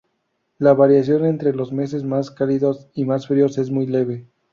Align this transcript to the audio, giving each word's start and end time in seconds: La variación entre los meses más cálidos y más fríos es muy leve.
La 0.57 0.73
variación 0.73 1.25
entre 1.27 1.53
los 1.53 1.71
meses 1.71 2.03
más 2.03 2.31
cálidos 2.31 2.87
y 2.95 3.05
más 3.05 3.27
fríos 3.27 3.59
es 3.59 3.69
muy 3.69 3.85
leve. 3.85 4.25